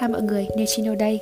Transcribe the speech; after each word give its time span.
Hai 0.00 0.08
mọi 0.08 0.22
người, 0.22 0.46
Nechino 0.56 0.94
đây. 0.94 1.20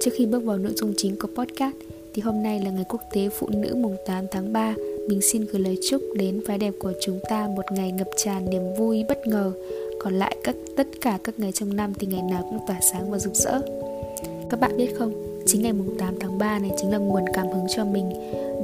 Trước 0.00 0.10
khi 0.14 0.26
bước 0.26 0.44
vào 0.44 0.58
nội 0.58 0.72
dung 0.76 0.92
chính 0.96 1.16
của 1.18 1.28
podcast 1.36 1.74
Thì 2.14 2.22
hôm 2.22 2.42
nay 2.42 2.60
là 2.64 2.70
ngày 2.70 2.84
quốc 2.88 3.00
tế 3.12 3.28
phụ 3.28 3.48
nữ 3.50 3.74
mùng 3.74 3.96
8 4.06 4.24
tháng 4.30 4.52
3 4.52 4.74
Mình 5.08 5.20
xin 5.22 5.46
gửi 5.52 5.62
lời 5.62 5.78
chúc 5.90 6.02
đến 6.16 6.40
phái 6.46 6.58
đẹp 6.58 6.74
của 6.78 6.92
chúng 7.00 7.20
ta 7.30 7.48
Một 7.56 7.62
ngày 7.72 7.92
ngập 7.92 8.08
tràn 8.16 8.50
niềm 8.50 8.62
vui 8.78 9.04
bất 9.08 9.26
ngờ. 9.26 9.52
Còn 10.00 10.14
lại 10.14 10.36
các 10.44 10.56
tất 10.76 10.86
cả 11.00 11.18
các 11.24 11.38
ngày 11.38 11.52
trong 11.52 11.76
năm 11.76 11.94
Thì 11.94 12.06
ngày 12.06 12.22
nào 12.22 12.46
cũng 12.50 12.58
tỏa 12.66 12.80
sáng 12.80 13.10
và 13.10 13.18
rực 13.18 13.34
rỡ. 13.34 13.60
Các 14.50 14.60
bạn 14.60 14.76
biết 14.76 14.88
không 14.98 15.12
Chính 15.46 15.62
ngày 15.62 15.72
mùng 15.72 15.98
8 15.98 16.14
tháng 16.20 16.38
3 16.38 16.58
này 16.58 16.70
chính 16.76 16.90
là 16.90 16.98
nguồn 16.98 17.24
cảm 17.34 17.46
hứng 17.46 17.66
cho 17.76 17.84
mình. 17.84 18.10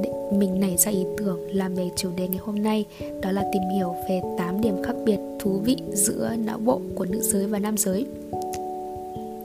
Để 0.03 0.09
mình 0.31 0.59
nảy 0.59 0.77
ra 0.77 0.91
ý 0.91 1.05
tưởng 1.17 1.39
làm 1.55 1.75
về 1.75 1.89
chủ 1.95 2.09
đề 2.17 2.27
ngày 2.27 2.39
hôm 2.41 2.63
nay 2.63 2.85
đó 3.21 3.31
là 3.31 3.49
tìm 3.53 3.63
hiểu 3.75 3.95
về 4.09 4.21
8 4.37 4.61
điểm 4.61 4.83
khác 4.83 4.95
biệt 5.05 5.17
thú 5.39 5.59
vị 5.63 5.77
giữa 5.93 6.31
não 6.45 6.57
bộ 6.57 6.81
của 6.95 7.05
nữ 7.05 7.21
giới 7.21 7.45
và 7.45 7.59
nam 7.59 7.77
giới 7.77 8.05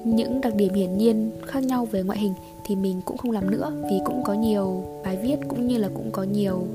những 0.04 0.40
đặc 0.40 0.54
điểm 0.54 0.74
hiển 0.74 0.98
nhiên 0.98 1.30
khác 1.46 1.64
nhau 1.64 1.84
về 1.84 2.02
ngoại 2.02 2.18
hình 2.18 2.34
thì 2.66 2.76
mình 2.76 3.00
cũng 3.04 3.16
không 3.16 3.30
làm 3.30 3.50
nữa 3.50 3.72
vì 3.90 4.00
cũng 4.04 4.22
có 4.24 4.34
nhiều 4.34 4.84
bài 5.04 5.18
viết 5.22 5.36
cũng 5.48 5.68
như 5.68 5.78
là 5.78 5.88
cũng 5.94 6.10
có 6.12 6.22
nhiều 6.22 6.66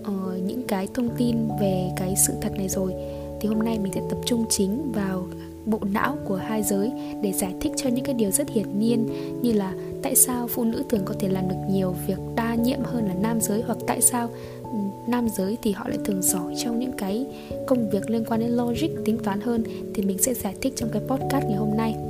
uh, 0.00 0.42
những 0.46 0.62
cái 0.68 0.88
thông 0.94 1.08
tin 1.16 1.36
về 1.60 1.90
cái 1.96 2.14
sự 2.16 2.32
thật 2.40 2.52
này 2.56 2.68
rồi. 2.68 2.94
Thì 3.40 3.48
hôm 3.48 3.58
nay 3.58 3.78
mình 3.78 3.92
sẽ 3.92 4.00
tập 4.10 4.18
trung 4.26 4.44
chính 4.50 4.92
vào 4.92 5.26
bộ 5.66 5.78
não 5.92 6.16
của 6.24 6.36
hai 6.36 6.62
giới 6.62 6.92
để 7.22 7.32
giải 7.32 7.54
thích 7.60 7.72
cho 7.76 7.90
những 7.90 8.04
cái 8.04 8.14
điều 8.14 8.30
rất 8.30 8.48
hiển 8.50 8.78
nhiên 8.78 9.08
như 9.42 9.52
là 9.52 9.72
tại 10.02 10.14
sao 10.14 10.48
phụ 10.48 10.64
nữ 10.64 10.84
thường 10.88 11.02
có 11.04 11.14
thể 11.18 11.28
làm 11.28 11.48
được 11.48 11.56
nhiều 11.70 11.94
việc 12.06 12.18
đa 12.36 12.54
nhiệm 12.54 12.80
hơn 12.84 13.06
là 13.06 13.14
nam 13.14 13.40
giới 13.40 13.62
hoặc 13.62 13.78
tại 13.86 14.00
sao 14.00 14.28
ừ, 14.62 14.78
nam 15.06 15.28
giới 15.36 15.58
thì 15.62 15.72
họ 15.72 15.88
lại 15.88 15.98
thường 16.04 16.22
giỏi 16.22 16.54
trong 16.64 16.78
những 16.78 16.92
cái 16.98 17.26
công 17.66 17.90
việc 17.90 18.10
liên 18.10 18.24
quan 18.24 18.40
đến 18.40 18.50
logic 18.50 18.88
tính 19.04 19.18
toán 19.24 19.40
hơn 19.40 19.64
thì 19.94 20.02
mình 20.02 20.18
sẽ 20.18 20.34
giải 20.34 20.54
thích 20.60 20.72
trong 20.76 20.88
cái 20.92 21.02
podcast 21.08 21.44
ngày 21.44 21.56
hôm 21.56 21.76
nay 21.76 22.07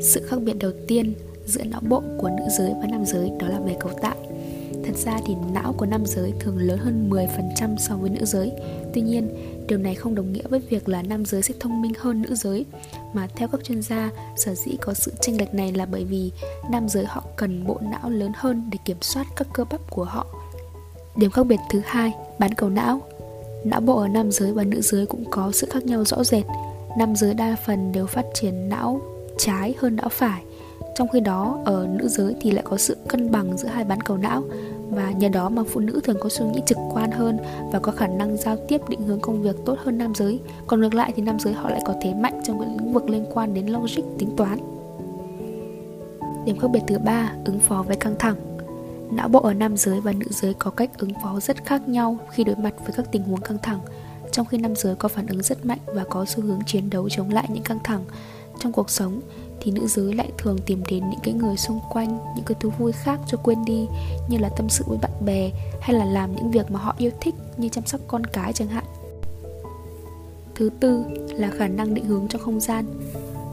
sự 0.00 0.22
khác 0.28 0.36
biệt 0.42 0.54
đầu 0.58 0.72
tiên 0.86 1.14
giữa 1.46 1.64
não 1.64 1.80
bộ 1.88 2.02
của 2.18 2.28
nữ 2.28 2.44
giới 2.58 2.72
và 2.80 2.86
nam 2.90 3.04
giới 3.06 3.30
đó 3.40 3.48
là 3.48 3.60
về 3.60 3.76
cấu 3.80 3.92
tạo. 3.92 4.14
Thật 4.84 4.96
ra 4.96 5.18
thì 5.26 5.34
não 5.52 5.72
của 5.72 5.86
nam 5.86 6.06
giới 6.06 6.32
thường 6.40 6.58
lớn 6.58 6.78
hơn 6.78 7.10
10% 7.10 7.76
so 7.76 7.96
với 7.96 8.10
nữ 8.10 8.24
giới. 8.24 8.52
Tuy 8.94 9.00
nhiên, 9.02 9.28
điều 9.68 9.78
này 9.78 9.94
không 9.94 10.14
đồng 10.14 10.32
nghĩa 10.32 10.42
với 10.48 10.60
việc 10.60 10.88
là 10.88 11.02
nam 11.02 11.24
giới 11.24 11.42
sẽ 11.42 11.54
thông 11.60 11.82
minh 11.82 11.92
hơn 11.98 12.22
nữ 12.22 12.34
giới, 12.34 12.64
mà 13.12 13.28
theo 13.36 13.48
các 13.48 13.64
chuyên 13.64 13.82
gia, 13.82 14.10
sở 14.36 14.54
dĩ 14.54 14.76
có 14.80 14.94
sự 14.94 15.12
chênh 15.20 15.38
lệch 15.38 15.54
này 15.54 15.72
là 15.72 15.86
bởi 15.86 16.04
vì 16.04 16.30
nam 16.70 16.88
giới 16.88 17.04
họ 17.04 17.24
cần 17.36 17.66
bộ 17.66 17.78
não 17.82 18.10
lớn 18.10 18.32
hơn 18.34 18.70
để 18.72 18.78
kiểm 18.84 18.96
soát 19.00 19.26
các 19.36 19.48
cơ 19.52 19.64
bắp 19.64 19.90
của 19.90 20.04
họ. 20.04 20.26
Điểm 21.16 21.30
khác 21.30 21.46
biệt 21.46 21.60
thứ 21.70 21.80
hai, 21.84 22.12
bán 22.38 22.54
cầu 22.54 22.70
não. 22.70 23.00
Não 23.64 23.80
bộ 23.80 23.98
ở 23.98 24.08
nam 24.08 24.30
giới 24.30 24.52
và 24.52 24.64
nữ 24.64 24.80
giới 24.80 25.06
cũng 25.06 25.24
có 25.30 25.52
sự 25.52 25.66
khác 25.70 25.86
nhau 25.86 26.04
rõ 26.04 26.24
rệt. 26.24 26.44
Nam 26.98 27.16
giới 27.16 27.34
đa 27.34 27.56
phần 27.66 27.92
đều 27.92 28.06
phát 28.06 28.24
triển 28.34 28.68
não 28.68 29.00
trái 29.38 29.74
hơn 29.78 29.96
não 29.96 30.08
phải. 30.08 30.42
Trong 30.94 31.08
khi 31.08 31.20
đó, 31.20 31.58
ở 31.64 31.86
nữ 31.90 32.08
giới 32.08 32.36
thì 32.40 32.50
lại 32.50 32.64
có 32.68 32.76
sự 32.76 32.96
cân 33.08 33.30
bằng 33.30 33.56
giữa 33.56 33.68
hai 33.68 33.84
bán 33.84 34.00
cầu 34.00 34.16
não. 34.16 34.42
Và 34.90 35.10
nhờ 35.10 35.28
đó 35.28 35.48
mà 35.48 35.62
phụ 35.72 35.80
nữ 35.80 36.00
thường 36.04 36.16
có 36.20 36.28
suy 36.28 36.46
nghĩ 36.46 36.62
trực 36.66 36.78
quan 36.94 37.10
hơn 37.10 37.38
và 37.72 37.78
có 37.78 37.92
khả 37.92 38.06
năng 38.06 38.36
giao 38.36 38.56
tiếp 38.68 38.80
định 38.88 39.02
hướng 39.02 39.20
công 39.20 39.42
việc 39.42 39.56
tốt 39.64 39.78
hơn 39.84 39.98
nam 39.98 40.14
giới. 40.14 40.40
Còn 40.66 40.80
ngược 40.80 40.94
lại 40.94 41.12
thì 41.16 41.22
nam 41.22 41.38
giới 41.40 41.52
họ 41.52 41.70
lại 41.70 41.80
có 41.84 41.94
thế 42.02 42.14
mạnh 42.14 42.40
trong 42.44 42.60
những 42.60 42.76
lĩnh 42.78 42.92
vực 42.92 43.10
liên 43.10 43.24
quan 43.34 43.54
đến 43.54 43.66
logic, 43.66 44.02
tính 44.18 44.36
toán. 44.36 44.58
Điểm 46.44 46.58
khác 46.58 46.68
biệt 46.72 46.82
thứ 46.86 46.98
ba, 46.98 47.32
ứng 47.44 47.58
phó 47.58 47.84
với 47.86 47.96
căng 47.96 48.14
thẳng. 48.18 48.36
Não 49.10 49.28
bộ 49.28 49.40
ở 49.40 49.54
nam 49.54 49.76
giới 49.76 50.00
và 50.00 50.12
nữ 50.12 50.26
giới 50.30 50.54
có 50.54 50.70
cách 50.70 50.98
ứng 50.98 51.12
phó 51.22 51.40
rất 51.40 51.64
khác 51.64 51.88
nhau 51.88 52.18
khi 52.30 52.44
đối 52.44 52.56
mặt 52.56 52.74
với 52.84 52.92
các 52.96 53.12
tình 53.12 53.22
huống 53.22 53.40
căng 53.40 53.58
thẳng, 53.62 53.80
trong 54.32 54.46
khi 54.46 54.58
nam 54.58 54.76
giới 54.76 54.94
có 54.94 55.08
phản 55.08 55.26
ứng 55.26 55.42
rất 55.42 55.66
mạnh 55.66 55.78
và 55.86 56.04
có 56.04 56.24
xu 56.24 56.42
hướng 56.42 56.60
chiến 56.66 56.90
đấu 56.90 57.08
chống 57.08 57.30
lại 57.30 57.48
những 57.48 57.62
căng 57.62 57.78
thẳng 57.84 58.04
trong 58.58 58.72
cuộc 58.72 58.90
sống, 58.90 59.20
thì 59.60 59.70
nữ 59.70 59.86
giới 59.86 60.14
lại 60.14 60.30
thường 60.38 60.58
tìm 60.66 60.82
đến 60.90 61.10
những 61.10 61.20
cái 61.22 61.34
người 61.34 61.56
xung 61.56 61.80
quanh, 61.90 62.18
những 62.36 62.44
cái 62.44 62.56
thú 62.60 62.70
vui 62.78 62.92
khác 62.92 63.20
cho 63.26 63.38
quên 63.38 63.64
đi, 63.64 63.86
như 64.28 64.38
là 64.38 64.48
tâm 64.48 64.68
sự 64.68 64.84
với 64.86 64.98
bạn 64.98 65.24
bè, 65.24 65.50
hay 65.80 65.96
là 65.96 66.04
làm 66.04 66.34
những 66.34 66.50
việc 66.50 66.70
mà 66.70 66.80
họ 66.80 66.94
yêu 66.98 67.10
thích 67.20 67.34
như 67.56 67.68
chăm 67.68 67.86
sóc 67.86 68.00
con 68.08 68.24
cái 68.24 68.52
chẳng 68.52 68.68
hạn. 68.68 68.84
Thứ 70.54 70.70
tư 70.80 71.04
là 71.30 71.50
khả 71.50 71.68
năng 71.68 71.94
định 71.94 72.04
hướng 72.04 72.28
trong 72.28 72.42
không 72.42 72.60
gian. 72.60 72.86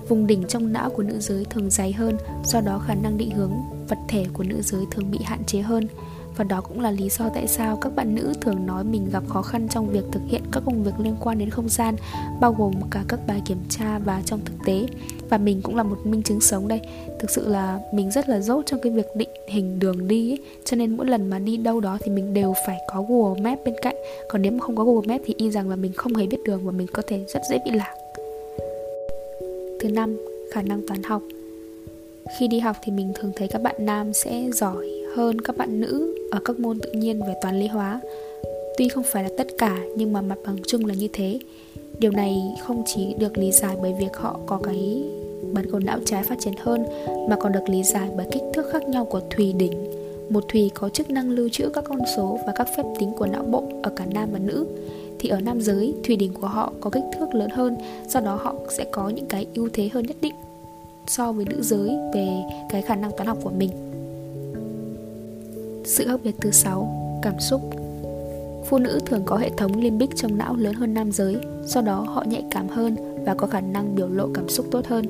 Vùng 0.08 0.28
đỉnh 0.28 0.44
trong 0.48 0.74
não 0.74 0.90
của 0.90 1.04
nữ 1.04 1.20
giới 1.20 1.46
thường 1.46 1.70
dày 1.70 1.94
hơn, 1.94 2.18
do 2.46 2.62
đó 2.62 2.80
khả 2.88 2.94
năng 2.94 3.18
định 3.18 3.32
hướng 3.32 3.52
vật 3.88 3.98
thể 4.08 4.26
của 4.34 4.44
nữ 4.44 4.62
giới 4.62 4.86
thường 4.92 5.12
bị 5.12 5.20
hạn 5.24 5.44
chế 5.44 5.62
hơn 5.62 5.88
và 6.38 6.44
đó 6.44 6.62
cũng 6.62 6.81
là 6.81 6.91
lý 6.91 7.09
do 7.09 7.29
tại 7.34 7.47
sao 7.47 7.78
các 7.81 7.96
bạn 7.96 8.16
nữ 8.16 8.34
thường 8.41 8.66
nói 8.66 8.84
mình 8.84 9.09
gặp 9.12 9.23
khó 9.28 9.41
khăn 9.41 9.68
trong 9.69 9.90
việc 9.90 10.03
thực 10.12 10.22
hiện 10.28 10.41
các 10.51 10.63
công 10.66 10.84
việc 10.84 10.91
liên 11.00 11.16
quan 11.22 11.38
đến 11.38 11.50
không 11.50 11.69
gian, 11.69 11.96
bao 12.41 12.56
gồm 12.57 12.73
cả 12.91 13.03
các 13.07 13.19
bài 13.28 13.41
kiểm 13.46 13.57
tra 13.69 14.00
và 14.00 14.22
trong 14.25 14.40
thực 14.46 14.53
tế. 14.66 14.85
Và 15.29 15.38
mình 15.38 15.62
cũng 15.62 15.75
là 15.75 15.84
một 15.84 15.97
minh 16.03 16.23
chứng 16.23 16.41
sống 16.41 16.68
đây. 16.68 16.81
Thực 17.19 17.29
sự 17.29 17.50
là 17.50 17.79
mình 17.94 18.12
rất 18.12 18.29
là 18.29 18.40
dốt 18.40 18.66
trong 18.66 18.79
cái 18.84 18.91
việc 18.91 19.07
định 19.16 19.29
hình 19.47 19.79
đường 19.79 20.07
đi 20.07 20.31
ấy. 20.31 20.40
cho 20.66 20.78
nên 20.78 20.97
mỗi 20.97 21.06
lần 21.06 21.29
mà 21.29 21.40
đi 21.40 21.57
đâu 21.57 21.79
đó 21.79 21.97
thì 22.03 22.12
mình 22.12 22.34
đều 22.34 22.53
phải 22.67 22.78
có 22.88 23.06
Google 23.09 23.41
map 23.41 23.59
bên 23.66 23.75
cạnh. 23.81 23.96
Còn 24.29 24.41
nếu 24.41 24.52
mà 24.52 24.59
không 24.59 24.75
có 24.75 24.84
Google 24.84 25.07
map 25.07 25.22
thì 25.25 25.34
y 25.38 25.52
rằng 25.52 25.69
là 25.69 25.75
mình 25.75 25.94
không 25.94 26.16
hề 26.16 26.28
biết 26.28 26.38
đường 26.46 26.66
và 26.66 26.72
mình 26.72 26.88
có 26.94 27.02
thể 27.07 27.25
rất 27.34 27.41
dễ 27.50 27.57
bị 27.66 27.72
lạc. 27.72 27.96
Thứ 29.79 29.90
năm, 29.90 30.17
khả 30.53 30.62
năng 30.62 30.88
toán 30.88 31.03
học. 31.03 31.22
Khi 32.40 32.47
đi 32.47 32.59
học 32.59 32.75
thì 32.84 32.91
mình 32.91 33.12
thường 33.16 33.31
thấy 33.35 33.47
các 33.47 33.62
bạn 33.62 33.75
nam 33.79 34.13
sẽ 34.13 34.50
giỏi 34.52 35.05
hơn 35.16 35.42
các 35.42 35.58
bạn 35.58 35.81
nữ 35.81 36.16
ở 36.31 36.40
các 36.46 36.59
môn 36.59 36.80
tự 36.80 36.92
nhiên 36.92 37.20
về 37.28 37.34
toán 37.42 37.59
lý 37.59 37.68
hóa. 37.68 38.02
Tuy 38.78 38.88
không 38.88 39.03
phải 39.03 39.24
là 39.24 39.30
tất 39.38 39.48
cả, 39.58 39.78
nhưng 39.96 40.14
mà 40.14 40.22
mặt 40.22 40.38
bằng 40.46 40.58
chung 40.68 40.86
là 40.86 40.94
như 40.94 41.08
thế. 41.14 41.40
Điều 42.00 42.12
này 42.12 42.56
không 42.62 42.84
chỉ 42.86 43.14
được 43.20 43.38
lý 43.38 43.52
giải 43.52 43.76
bởi 43.81 43.94
việc 44.00 44.18
họ 44.18 44.40
có 44.46 44.59
cái 44.64 45.03
bán 45.53 45.66
cầu 45.72 45.80
não 45.80 46.00
trái 46.06 46.24
phát 46.24 46.40
triển 46.40 46.53
hơn, 46.59 46.86
mà 47.30 47.36
còn 47.36 47.52
được 47.52 47.70
lý 47.70 47.84
giải 47.84 48.09
bởi 48.18 48.26
kích 48.31 48.44
thước 48.53 48.66
khác 48.72 48.90
nhau 48.90 49.06
của 49.06 49.22
thùy 49.30 49.53
đỉnh. 49.53 49.72
Một 50.30 50.44
thùy 50.48 50.72
có 50.74 50.90
chức 50.90 51.09
năng 51.09 51.30
lưu 51.30 51.50
trữ 51.50 51.70
các 51.70 51.84
con 51.88 52.00
số 52.16 52.40
và 52.47 52.53
các 52.56 52.68
phép 52.78 52.84
tính 53.00 53.12
của 53.18 53.28
não 53.28 53.44
bộ 53.44 53.64
ở 53.84 53.92
cả 53.96 54.06
nam 54.14 54.30
và 54.32 54.40
nữ. 54.40 54.66
Thì 55.20 55.30
ở 55.30 55.42
nam 55.42 55.62
giới, 55.62 55.94
thùy 56.03 56.16
đỉnh 56.16 56.34
của 56.34 56.47
họ 56.47 56.74
có 56.82 56.90
kích 56.90 57.03
thước 57.20 57.34
lớn 57.34 57.50
hơn, 57.50 57.78
do 58.08 58.20
đó 58.20 58.40
họ 58.42 58.56
sẽ 58.70 58.86
có 58.92 59.09
những 59.09 59.26
cái 59.26 59.46
ưu 59.56 59.70
thế 59.74 59.90
hơn 59.94 60.06
nhất 60.06 60.18
định 60.22 60.36
so 61.08 61.32
với 61.32 61.46
nữ 61.46 61.62
giới 61.62 61.90
về 62.14 62.28
cái 62.70 62.82
khả 62.82 62.96
năng 62.96 63.12
toán 63.12 63.28
học 63.28 63.38
của 63.44 63.52
mình 63.58 63.70
sự 65.85 66.06
khác 66.07 66.19
biệt 66.23 66.35
thứ 66.41 66.51
sáu, 66.51 66.96
cảm 67.22 67.40
xúc. 67.40 67.62
Phụ 68.66 68.78
nữ 68.78 69.00
thường 69.06 69.22
có 69.25 69.38
hệ 69.38 69.50
thống 69.57 69.81
limbic 69.81 70.16
trong 70.16 70.38
não 70.38 70.56
lớn 70.56 70.73
hơn 70.73 70.94
nam 70.94 71.12
giới, 71.12 71.35
do 71.66 71.81
đó 71.81 72.06
họ 72.07 72.23
nhạy 72.28 72.44
cảm 72.51 72.68
hơn 72.68 72.96
và 73.25 73.34
có 73.34 73.47
khả 73.47 73.62
năng 73.62 73.96
biểu 73.96 74.07
lộ 74.07 74.28
cảm 74.34 74.50
xúc 74.50 74.66
tốt 74.72 74.85
hơn. 74.85 75.06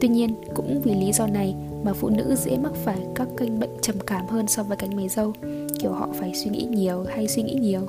Tuy 0.00 0.08
nhiên, 0.08 0.34
cũng 0.54 0.80
vì 0.84 0.94
lý 0.94 1.12
do 1.12 1.26
này 1.26 1.54
mà 1.84 1.92
phụ 1.92 2.08
nữ 2.08 2.34
dễ 2.36 2.58
mắc 2.58 2.72
phải 2.84 2.98
các 3.14 3.28
kênh 3.36 3.60
bệnh 3.60 3.70
trầm 3.82 3.96
cảm 4.06 4.26
hơn 4.26 4.48
so 4.48 4.62
với 4.62 4.76
cánh 4.76 4.96
mày 4.96 5.08
dâu, 5.08 5.32
kiểu 5.78 5.92
họ 5.92 6.08
phải 6.20 6.34
suy 6.34 6.50
nghĩ 6.50 6.66
nhiều 6.70 7.04
hay 7.08 7.28
suy 7.28 7.42
nghĩ 7.42 7.54
nhiều. 7.54 7.80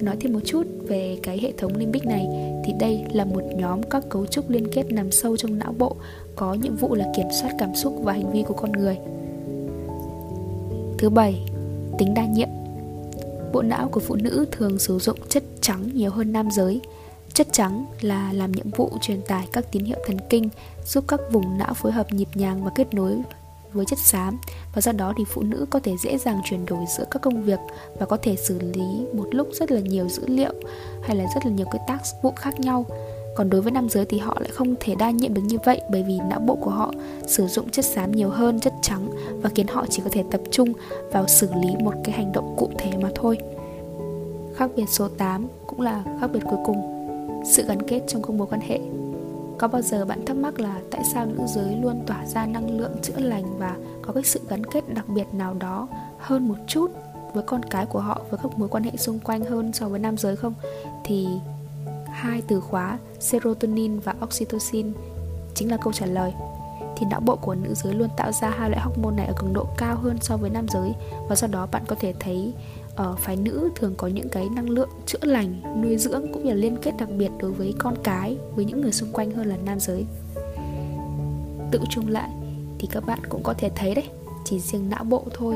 Nói 0.00 0.16
thêm 0.20 0.32
một 0.32 0.40
chút 0.44 0.66
về 0.88 1.18
cái 1.22 1.38
hệ 1.42 1.52
thống 1.52 1.76
limbic 1.76 2.06
này, 2.06 2.26
thì 2.64 2.72
đây 2.80 3.04
là 3.12 3.24
một 3.24 3.42
nhóm 3.56 3.82
các 3.82 4.04
cấu 4.08 4.26
trúc 4.26 4.50
liên 4.50 4.66
kết 4.72 4.92
nằm 4.92 5.10
sâu 5.10 5.36
trong 5.36 5.58
não 5.58 5.74
bộ, 5.78 5.96
có 6.36 6.54
nhiệm 6.54 6.76
vụ 6.76 6.94
là 6.94 7.12
kiểm 7.16 7.26
soát 7.40 7.50
cảm 7.58 7.74
xúc 7.74 7.94
và 8.02 8.12
hành 8.12 8.32
vi 8.32 8.42
của 8.42 8.54
con 8.54 8.72
người. 8.72 8.98
Thứ 11.00 11.10
bảy, 11.10 11.44
tính 11.98 12.14
đa 12.14 12.24
nhiệm. 12.24 12.48
Bộ 13.52 13.62
não 13.62 13.88
của 13.88 14.00
phụ 14.00 14.14
nữ 14.14 14.46
thường 14.52 14.78
sử 14.78 14.98
dụng 14.98 15.18
chất 15.28 15.42
trắng 15.60 15.88
nhiều 15.94 16.10
hơn 16.10 16.32
nam 16.32 16.48
giới. 16.50 16.80
Chất 17.34 17.46
trắng 17.52 17.86
là 18.00 18.32
làm 18.32 18.52
nhiệm 18.52 18.70
vụ 18.70 18.90
truyền 19.00 19.22
tải 19.22 19.48
các 19.52 19.72
tín 19.72 19.84
hiệu 19.84 19.98
thần 20.06 20.16
kinh, 20.30 20.48
giúp 20.86 21.04
các 21.08 21.20
vùng 21.32 21.58
não 21.58 21.74
phối 21.74 21.92
hợp 21.92 22.12
nhịp 22.12 22.28
nhàng 22.34 22.64
và 22.64 22.70
kết 22.74 22.94
nối 22.94 23.16
với 23.72 23.84
chất 23.84 23.98
xám 23.98 24.38
và 24.74 24.80
do 24.80 24.92
đó 24.92 25.12
thì 25.18 25.24
phụ 25.28 25.42
nữ 25.42 25.66
có 25.70 25.80
thể 25.80 25.96
dễ 26.04 26.18
dàng 26.18 26.40
chuyển 26.44 26.66
đổi 26.66 26.84
giữa 26.98 27.04
các 27.10 27.22
công 27.22 27.42
việc 27.42 27.58
và 27.98 28.06
có 28.06 28.16
thể 28.16 28.36
xử 28.36 28.58
lý 28.60 29.06
một 29.14 29.28
lúc 29.30 29.48
rất 29.52 29.70
là 29.70 29.80
nhiều 29.80 30.08
dữ 30.08 30.26
liệu 30.26 30.52
hay 31.02 31.16
là 31.16 31.24
rất 31.34 31.46
là 31.46 31.50
nhiều 31.50 31.66
cái 31.72 31.80
tác 31.86 31.98
vụ 32.22 32.32
khác 32.36 32.60
nhau 32.60 32.86
còn 33.40 33.50
đối 33.50 33.60
với 33.60 33.72
nam 33.72 33.88
giới 33.88 34.04
thì 34.04 34.18
họ 34.18 34.36
lại 34.40 34.50
không 34.52 34.74
thể 34.80 34.94
đa 34.94 35.10
nhiệm 35.10 35.34
được 35.34 35.42
như 35.44 35.58
vậy, 35.64 35.80
bởi 35.90 36.02
vì 36.02 36.18
não 36.30 36.40
bộ 36.40 36.54
của 36.54 36.70
họ 36.70 36.92
sử 37.26 37.46
dụng 37.46 37.70
chất 37.70 37.84
xám 37.84 38.12
nhiều 38.12 38.28
hơn, 38.28 38.60
chất 38.60 38.74
trắng, 38.82 39.10
và 39.42 39.50
khiến 39.54 39.66
họ 39.66 39.86
chỉ 39.90 40.02
có 40.04 40.10
thể 40.12 40.24
tập 40.30 40.40
trung 40.50 40.72
vào 41.12 41.26
xử 41.26 41.48
lý 41.62 41.76
một 41.80 41.94
cái 42.04 42.14
hành 42.14 42.32
động 42.32 42.54
cụ 42.58 42.70
thể 42.78 42.90
mà 43.02 43.08
thôi. 43.14 43.38
Khác 44.56 44.70
biệt 44.76 44.84
số 44.88 45.08
8 45.08 45.46
cũng 45.66 45.80
là 45.80 46.04
khác 46.20 46.26
biệt 46.32 46.40
cuối 46.44 46.58
cùng. 46.64 46.76
Sự 47.46 47.64
gắn 47.66 47.82
kết 47.82 48.02
trong 48.08 48.22
các 48.22 48.30
mối 48.30 48.46
quan 48.50 48.60
hệ. 48.60 48.80
Có 49.58 49.68
bao 49.68 49.82
giờ 49.82 50.04
bạn 50.04 50.26
thắc 50.26 50.36
mắc 50.36 50.60
là 50.60 50.80
tại 50.90 51.02
sao 51.12 51.26
nữ 51.26 51.44
giới 51.46 51.76
luôn 51.82 52.02
tỏa 52.06 52.26
ra 52.26 52.46
năng 52.46 52.78
lượng 52.78 52.92
chữa 53.02 53.18
lành 53.18 53.58
và 53.58 53.76
có 54.02 54.12
cái 54.12 54.22
sự 54.22 54.40
gắn 54.48 54.66
kết 54.66 54.94
đặc 54.94 55.08
biệt 55.08 55.26
nào 55.32 55.54
đó 55.54 55.88
hơn 56.18 56.48
một 56.48 56.56
chút 56.66 56.90
với 57.34 57.42
con 57.46 57.60
cái 57.70 57.86
của 57.86 58.00
họ, 58.00 58.20
với 58.30 58.40
các 58.42 58.58
mối 58.58 58.68
quan 58.68 58.82
hệ 58.82 58.96
xung 58.96 59.18
quanh 59.18 59.44
hơn 59.44 59.72
so 59.72 59.88
với 59.88 59.98
nam 60.00 60.16
giới 60.16 60.36
không? 60.36 60.54
Thì 61.04 61.28
hai 62.20 62.42
từ 62.48 62.60
khóa 62.60 62.98
serotonin 63.20 63.98
và 63.98 64.14
oxytocin 64.24 64.92
chính 65.54 65.70
là 65.70 65.76
câu 65.76 65.92
trả 65.92 66.06
lời. 66.06 66.32
Thì 66.96 67.06
não 67.10 67.20
bộ 67.20 67.36
của 67.36 67.54
nữ 67.54 67.74
giới 67.74 67.94
luôn 67.94 68.08
tạo 68.16 68.32
ra 68.32 68.50
hai 68.50 68.70
loại 68.70 68.82
hormone 68.82 69.16
này 69.16 69.26
ở 69.26 69.32
cường 69.38 69.52
độ 69.52 69.66
cao 69.76 69.96
hơn 69.96 70.16
so 70.20 70.36
với 70.36 70.50
nam 70.50 70.66
giới 70.68 70.92
và 71.28 71.36
do 71.36 71.46
đó 71.46 71.68
bạn 71.72 71.82
có 71.86 71.96
thể 72.00 72.14
thấy 72.20 72.52
ở 72.96 73.16
phái 73.16 73.36
nữ 73.36 73.70
thường 73.74 73.94
có 73.96 74.06
những 74.06 74.28
cái 74.28 74.48
năng 74.48 74.70
lượng 74.70 74.88
chữa 75.06 75.18
lành, 75.22 75.82
nuôi 75.82 75.96
dưỡng 75.96 76.32
cũng 76.32 76.44
như 76.44 76.50
là 76.50 76.56
liên 76.56 76.76
kết 76.82 76.92
đặc 76.98 77.08
biệt 77.18 77.30
đối 77.38 77.52
với 77.52 77.74
con 77.78 77.94
cái, 78.04 78.36
với 78.54 78.64
những 78.64 78.80
người 78.80 78.92
xung 78.92 79.12
quanh 79.12 79.30
hơn 79.30 79.46
là 79.46 79.56
nam 79.56 79.80
giới. 79.80 80.04
Tự 81.70 81.80
chung 81.90 82.08
lại 82.08 82.30
thì 82.78 82.88
các 82.90 83.06
bạn 83.06 83.18
cũng 83.28 83.42
có 83.42 83.54
thể 83.58 83.70
thấy 83.74 83.94
đấy, 83.94 84.08
chỉ 84.44 84.60
riêng 84.60 84.90
não 84.90 85.04
bộ 85.04 85.24
thôi 85.34 85.54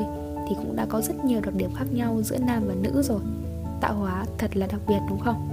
thì 0.49 0.55
cũng 0.55 0.75
đã 0.75 0.85
có 0.89 1.01
rất 1.01 1.25
nhiều 1.25 1.41
đặc 1.41 1.53
điểm 1.55 1.69
khác 1.75 1.85
nhau 1.91 2.21
giữa 2.23 2.37
nam 2.37 2.63
và 2.67 2.73
nữ 2.73 3.01
rồi. 3.01 3.19
Tạo 3.81 3.93
hóa 3.93 4.25
thật 4.37 4.57
là 4.57 4.67
đặc 4.67 4.79
biệt, 4.87 4.99
đúng 5.09 5.19
không? 5.19 5.49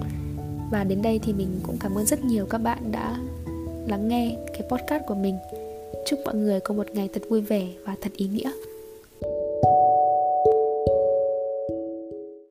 Và 0.72 0.84
đến 0.84 1.02
đây 1.02 1.20
thì 1.22 1.32
mình 1.32 1.60
cũng 1.62 1.76
cảm 1.80 1.94
ơn 1.94 2.06
rất 2.06 2.24
nhiều 2.24 2.46
các 2.46 2.58
bạn 2.58 2.92
đã 2.92 3.18
lắng 3.88 4.08
nghe 4.08 4.36
cái 4.52 4.62
podcast 4.70 5.02
của 5.06 5.14
mình. 5.14 5.36
Chúc 6.06 6.20
mọi 6.24 6.34
người 6.34 6.60
có 6.60 6.74
một 6.74 6.86
ngày 6.92 7.08
thật 7.12 7.22
vui 7.28 7.40
vẻ 7.40 7.68
và 7.84 7.96
thật 8.00 8.12
ý 8.16 8.26
nghĩa. 8.26 8.52